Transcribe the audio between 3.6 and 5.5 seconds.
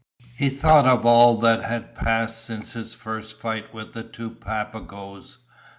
with the two Papagoes.